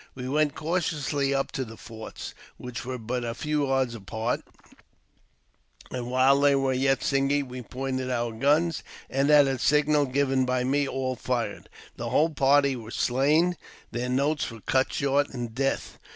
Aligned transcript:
We 0.15 0.27
went 0.27 0.55
cautiously 0.55 1.31
up 1.31 1.51
to 1.51 1.63
the 1.63 1.77
forts, 1.77 2.33
which 2.57 2.83
were 2.85 2.97
but 2.97 3.23
a 3.23 3.35
few 3.35 3.67
yards 3.67 3.93
apart; 3.93 4.41
and 5.91 6.09
while 6.09 6.39
they 6.39 6.55
were 6.55 6.73
yet 6.73 7.01
smging 7.01 7.47
we 7.49 7.61
pointed 7.61 8.09
our 8.09 8.31
guns, 8.31 8.81
and, 9.11 9.29
at 9.29 9.45
a 9.45 9.59
signal 9.59 10.07
given 10.07 10.43
by 10.43 10.63
me, 10.63 10.87
all 10.87 11.15
fired. 11.15 11.69
The 11.97 12.09
whole 12.09 12.31
party 12.31 12.75
were 12.75 12.89
slain; 12.89 13.55
their 13.91 14.09
notes 14.09 14.49
were 14.49 14.61
cut 14.61 14.91
short 14.91 15.29
in 15.35 15.49
death. 15.49 15.99